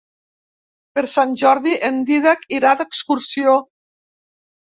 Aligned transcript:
Per 0.95 1.01
Sant 1.11 1.33
Jordi 1.41 1.75
en 1.89 2.01
Dídac 2.09 2.47
irà 2.59 2.71
d'excursió. 2.79 3.53